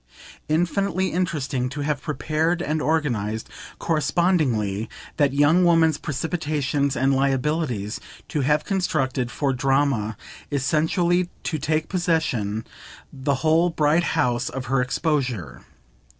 [0.49, 8.41] Infinitely interesting to have prepared and organised, correspondingly, that young woman's precipitations and liabilities, to
[8.41, 10.17] have constructed, for Drama
[10.51, 12.65] essentially to take possession,
[13.13, 15.61] the whole bright house of her exposure.